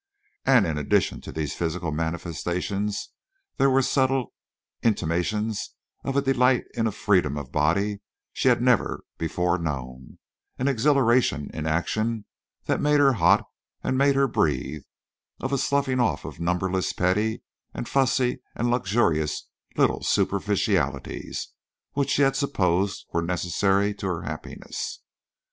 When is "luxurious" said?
18.71-19.49